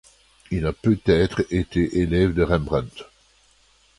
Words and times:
Il 0.49 0.65
a 0.65 0.73
peut-être 0.73 1.43
été 1.53 1.99
élève 1.99 2.33
de 2.33 2.41
Rembrandt. 2.41 3.03